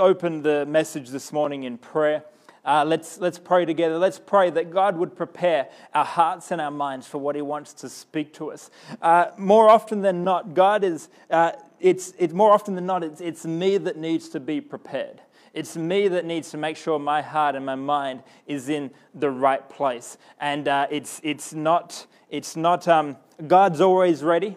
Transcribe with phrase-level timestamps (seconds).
[0.00, 2.24] open the message this morning in prayer.
[2.64, 3.98] Uh, let's, let's pray together.
[3.98, 7.72] Let's pray that God would prepare our hearts and our minds for what He wants
[7.74, 8.70] to speak to us.
[9.00, 13.20] Uh, more often than not, God is, uh, it's, it's more often than not, it's,
[13.20, 15.20] it's me that needs to be prepared.
[15.52, 19.30] It's me that needs to make sure my heart and my mind is in the
[19.30, 20.16] right place.
[20.40, 24.56] And uh, it's, it's not, it's not um, God's always ready,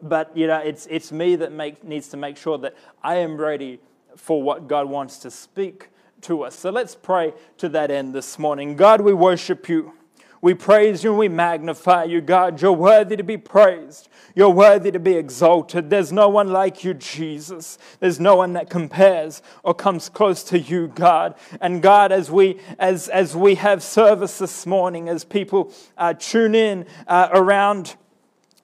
[0.00, 3.36] but you know, it's, it's me that make, needs to make sure that I am
[3.36, 3.80] ready
[4.16, 5.88] for what God wants to speak
[6.22, 6.58] to us.
[6.58, 8.76] So let's pray to that end this morning.
[8.76, 9.94] God, we worship you.
[10.42, 12.62] We praise you and we magnify you, God.
[12.62, 14.08] You're worthy to be praised.
[14.34, 15.90] You're worthy to be exalted.
[15.90, 17.76] There's no one like you, Jesus.
[17.98, 21.34] There's no one that compares or comes close to you, God.
[21.60, 26.54] And God, as we as as we have service this morning, as people uh, tune
[26.54, 27.96] in uh, around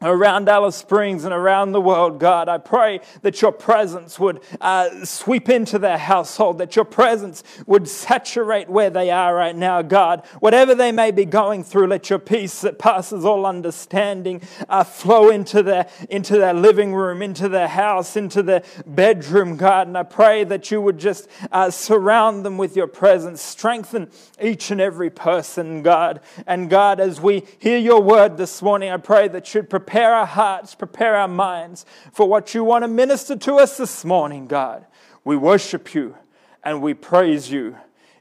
[0.03, 2.49] around Alice Springs and around the world, God.
[2.49, 7.89] I pray that your presence would uh, sweep into their household, that your presence would
[7.89, 10.23] saturate where they are right now, God.
[10.41, 15.31] Whatever they may be going through, let your peace that passes all understanding uh, flow
[15.31, 19.89] into their, into their living room, into their house, into their bedroom, God.
[19.89, 24.11] And I pray that you would just uh, surround them with your presence, strengthen
[24.43, 26.21] each and every person, God.
[26.47, 30.13] And God, as we hear your word this morning, I pray that you'd prepare prepare
[30.13, 34.49] our hearts, prepare our minds for what you want to minister to us this morning,
[34.49, 34.85] God.
[35.23, 36.17] We worship you
[36.65, 37.77] and we praise you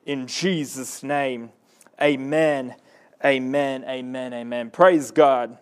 [0.06, 1.50] in Jesus' name.
[2.00, 2.76] Amen.
[3.26, 3.84] Amen.
[3.84, 4.34] Amen.
[4.36, 4.70] Amen.
[4.70, 5.58] Praise God.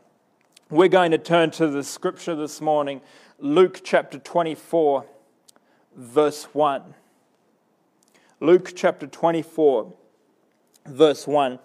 [0.70, 3.00] We're going to turn to the scripture this morning,
[3.40, 5.06] Luke chapter 24,
[5.96, 6.96] verse 1.
[8.42, 9.94] Luke chapter 24,
[10.86, 11.60] verse 1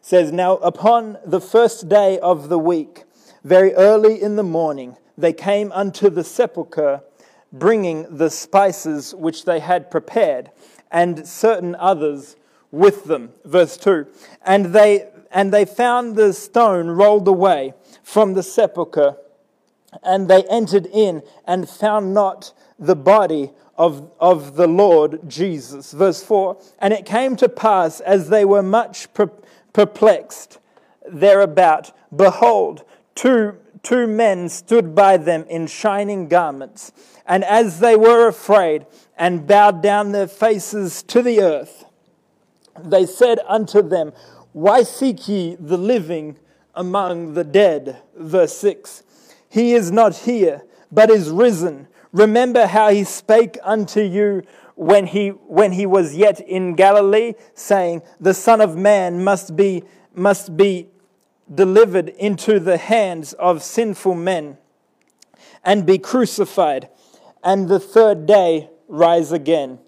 [0.00, 3.03] says, Now upon the first day of the week,
[3.44, 7.02] very early in the morning, they came unto the sepulchre,
[7.52, 10.50] bringing the spices which they had prepared,
[10.90, 12.36] and certain others
[12.70, 13.30] with them.
[13.44, 14.06] Verse 2
[14.42, 19.16] And they, and they found the stone rolled away from the sepulchre,
[20.02, 25.92] and they entered in and found not the body of, of the Lord Jesus.
[25.92, 29.08] Verse 4 And it came to pass as they were much
[29.72, 30.58] perplexed
[31.06, 32.84] thereabout, behold,
[33.14, 36.92] two, two men stood by them in shining garments.
[37.26, 38.86] And as they were afraid
[39.16, 41.84] and bowed down their faces to the earth,
[42.82, 44.12] they said unto them,
[44.52, 46.36] Why seek ye the living
[46.74, 48.02] among the dead?
[48.16, 49.02] Verse 6
[49.48, 51.88] He is not here, but is risen.
[52.12, 54.42] Remember how he spake unto you
[54.76, 59.84] when he, when he was yet in Galilee, saying, The Son of Man must be,
[60.14, 60.88] must be
[61.52, 64.58] delivered into the hands of sinful men
[65.62, 66.88] and be crucified,
[67.42, 69.78] and the third day rise again.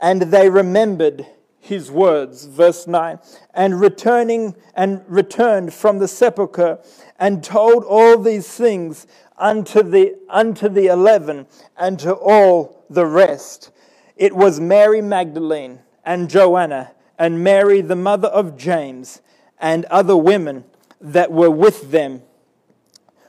[0.00, 1.26] And they remembered
[1.58, 2.46] his words.
[2.46, 3.18] Verse 9.
[3.54, 6.78] And returning and returned from the sepulchre
[7.18, 9.06] and told all these things
[9.36, 13.70] unto the, unto the eleven and to all the rest.
[14.16, 19.20] It was Mary Magdalene and Joanna and Mary, the mother of James,
[19.58, 20.64] and other women
[21.00, 22.22] that were with them,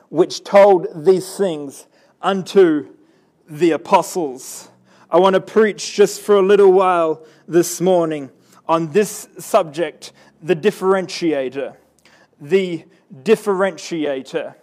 [0.08, 1.86] which told these things
[2.20, 2.94] unto
[3.48, 4.68] the apostles.
[5.10, 8.30] I want to preach just for a little while this morning
[8.68, 10.12] on this subject
[10.42, 11.76] the differentiator.
[12.40, 12.84] The
[13.22, 14.54] differentiator.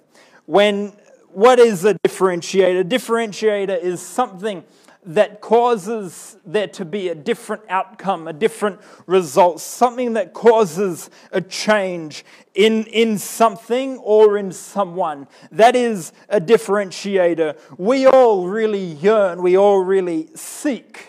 [0.45, 0.93] When
[1.31, 2.83] what is a differentiator?
[2.85, 4.63] Differentiator is something
[5.05, 11.39] that causes there to be a different outcome, a different result, something that causes a
[11.39, 15.27] change in, in something or in someone.
[15.51, 17.57] That is a differentiator.
[17.77, 21.07] We all really yearn, we all really seek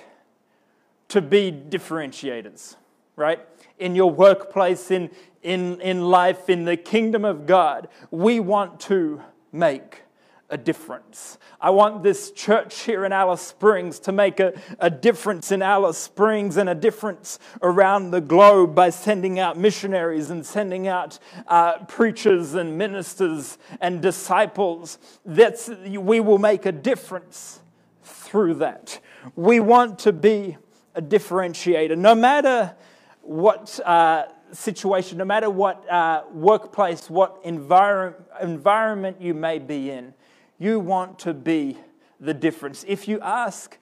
[1.09, 2.77] to be differentiators,
[3.17, 3.41] right?
[3.79, 5.11] In your workplace, in,
[5.43, 9.21] in, in life, in the kingdom of God, we want to
[9.53, 10.03] make
[10.51, 11.39] a difference.
[11.61, 15.99] I want this church here in Alice Springs to make a, a difference in Alice
[15.99, 21.85] Springs and a difference around the globe by sending out missionaries and sending out uh,
[21.85, 24.99] preachers and ministers and disciples.
[25.25, 27.61] That's, we will make a difference
[28.03, 29.01] through that.
[29.37, 30.57] We want to be
[30.95, 31.97] a differentiator.
[31.97, 32.75] No matter
[33.23, 40.15] what uh, situation, no matter what uh, workplace, what envir- environment you may be in,
[40.61, 41.77] you want to be
[42.21, 42.85] the difference.
[42.87, 43.79] If you ask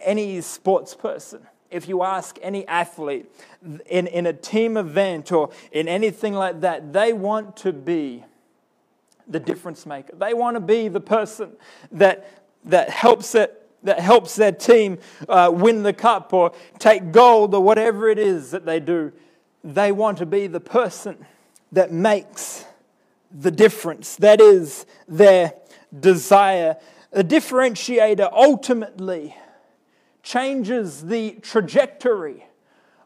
[0.00, 3.26] any sports person, if you ask any athlete
[3.86, 8.24] in, in a team event or in anything like that, they want to be
[9.28, 10.16] the difference maker.
[10.16, 11.52] They want to be the person
[11.92, 12.28] that,
[12.64, 13.54] that helps it
[13.84, 14.98] that helps their team
[15.28, 16.50] uh, win the cup or
[16.80, 19.12] take gold or whatever it is that they do.
[19.62, 21.24] They want to be the person
[21.70, 22.64] that makes
[23.30, 24.16] the difference.
[24.16, 25.54] That is their
[25.98, 26.76] desire.
[27.12, 29.36] The differentiator ultimately
[30.22, 32.46] changes the trajectory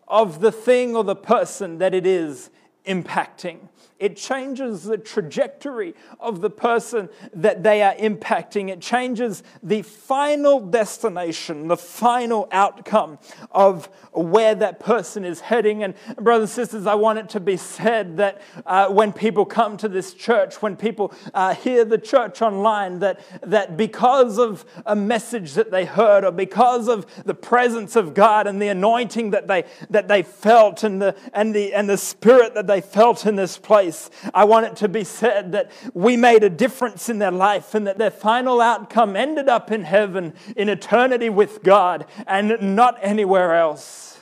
[0.08, 2.50] of the thing or the person that it is
[2.87, 3.69] impacting.
[4.02, 8.69] It changes the trajectory of the person that they are impacting.
[8.69, 13.20] It changes the final destination, the final outcome
[13.52, 15.84] of where that person is heading.
[15.84, 19.76] And, brothers and sisters, I want it to be said that uh, when people come
[19.76, 24.96] to this church, when people uh, hear the church online, that, that because of a
[24.96, 29.46] message that they heard or because of the presence of God and the anointing that
[29.46, 33.36] they, that they felt and the, and, the, and the spirit that they felt in
[33.36, 34.10] this place.
[34.32, 37.86] I want it to be said that we made a difference in their life and
[37.86, 43.54] that their final outcome ended up in heaven, in eternity with God, and not anywhere
[43.54, 44.20] else.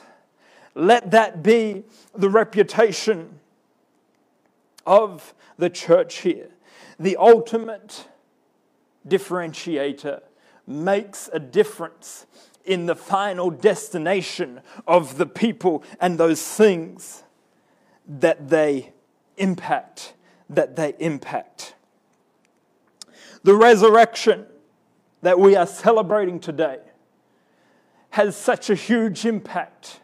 [0.75, 1.83] Let that be
[2.15, 3.39] the reputation
[4.85, 6.49] of the church here.
[6.99, 8.07] The ultimate
[9.07, 10.21] differentiator
[10.67, 12.25] makes a difference
[12.65, 17.23] in the final destination of the people and those things
[18.19, 18.93] that they
[19.37, 20.13] impact
[20.51, 21.75] that they impact.
[23.43, 24.45] The resurrection
[25.21, 26.79] that we are celebrating today
[28.11, 30.01] has such a huge impact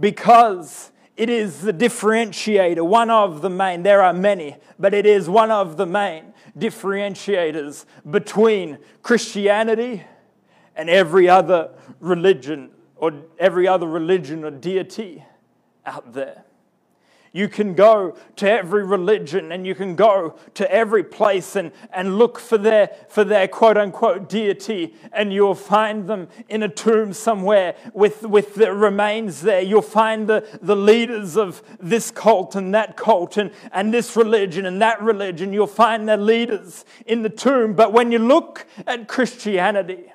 [0.00, 5.28] because it is the differentiator, one of the main, there are many, but it is
[5.28, 10.02] one of the main differentiators between Christianity
[10.74, 11.70] and every other
[12.00, 15.22] religion or every other religion or deity
[15.84, 16.44] out there.
[17.34, 22.18] You can go to every religion and you can go to every place and, and
[22.18, 27.14] look for their, for their quote unquote deity, and you'll find them in a tomb
[27.14, 29.62] somewhere with, with the remains there.
[29.62, 34.66] You'll find the, the leaders of this cult and that cult and, and this religion
[34.66, 35.54] and that religion.
[35.54, 37.72] You'll find their leaders in the tomb.
[37.72, 40.12] But when you look at Christianity,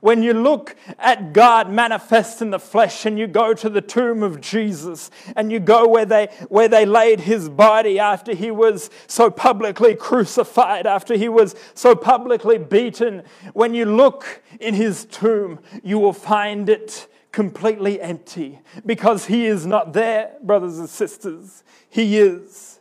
[0.00, 4.22] when you look at God manifest in the flesh and you go to the tomb
[4.22, 8.90] of Jesus and you go where they, where they laid his body after he was
[9.06, 13.22] so publicly crucified, after he was so publicly beaten,
[13.52, 19.66] when you look in his tomb, you will find it completely empty because he is
[19.66, 21.62] not there, brothers and sisters.
[21.88, 22.80] He is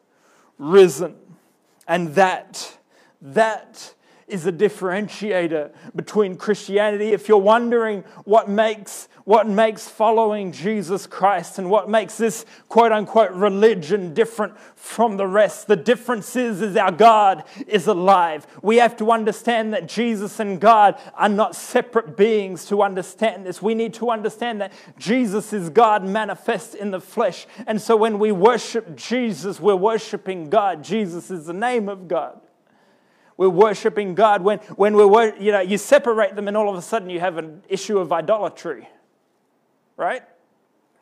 [0.58, 1.16] risen.
[1.88, 2.78] And that,
[3.22, 3.94] that
[4.28, 7.10] is a differentiator between Christianity.
[7.10, 12.92] If you're wondering what makes, what makes following Jesus Christ and what makes this quote
[12.92, 18.48] unquote religion different from the rest, the difference is, is our God is alive.
[18.64, 23.62] We have to understand that Jesus and God are not separate beings to understand this.
[23.62, 27.46] We need to understand that Jesus is God manifest in the flesh.
[27.68, 30.84] And so when we worship Jesus, we're worshiping God.
[30.84, 32.42] Jesus is the name of God.
[33.38, 34.42] We're worshiping God.
[34.42, 37.38] When, when we're, you know, you separate them and all of a sudden you have
[37.38, 38.88] an issue of idolatry,
[39.98, 40.24] right?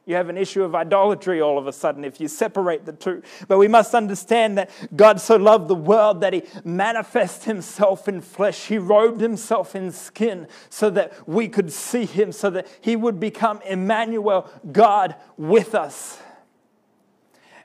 [0.05, 3.21] You have an issue of idolatry all of a sudden if you separate the two.
[3.47, 8.19] But we must understand that God so loved the world that He manifested Himself in
[8.19, 8.65] flesh.
[8.65, 13.19] He robed Himself in skin so that we could see Him, so that He would
[13.19, 16.19] become Emmanuel, God with us.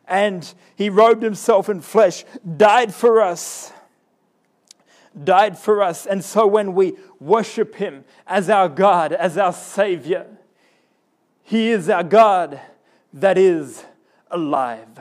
[0.06, 2.24] And He robed Himself in flesh,
[2.56, 3.72] died for us
[5.24, 6.06] died for us.
[6.06, 10.26] And so when we worship Him as our God, as our Savior,
[11.42, 12.60] He is our God
[13.12, 13.84] that is
[14.30, 14.98] alive.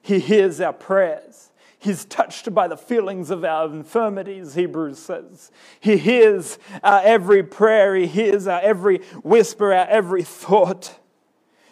[0.00, 1.50] He hears our prayers.
[1.78, 5.50] He's touched by the feelings of our infirmities, Hebrews says.
[5.78, 7.94] He hears our every prayer.
[7.94, 10.98] He hears our every whisper, our every thought.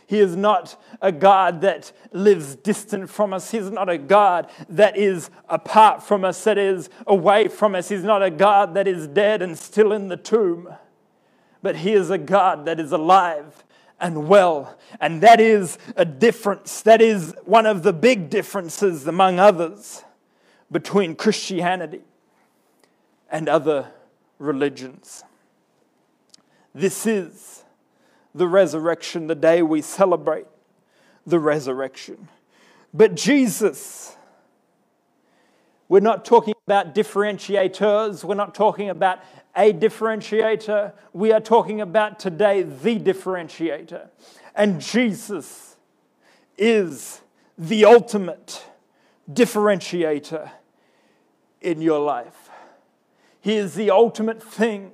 [0.06, 3.50] He is not a God that lives distant from us.
[3.50, 7.88] He's not a God that is apart from us, that is away from us.
[7.88, 10.68] He's not a God that is dead and still in the tomb.
[11.62, 13.64] But He is a God that is alive
[13.98, 14.78] and well.
[15.00, 16.82] And that is a difference.
[16.82, 20.04] That is one of the big differences, among others,
[20.70, 22.02] between Christianity
[23.30, 23.90] and other
[24.38, 25.24] religions.
[26.74, 27.63] This is
[28.34, 30.46] the resurrection, the day we celebrate
[31.26, 32.28] the resurrection.
[32.92, 34.16] But Jesus,
[35.88, 39.20] we're not talking about differentiators, we're not talking about
[39.56, 44.08] a differentiator, we are talking about today the differentiator.
[44.54, 45.76] And Jesus
[46.58, 47.20] is
[47.56, 48.64] the ultimate
[49.32, 50.50] differentiator
[51.60, 52.50] in your life.
[53.40, 54.92] He is the ultimate thing